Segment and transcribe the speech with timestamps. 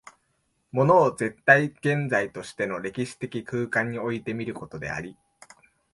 [0.71, 5.15] 物を絶対現在としての歴史的空間において見ることであり、